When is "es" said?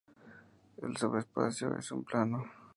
1.77-1.91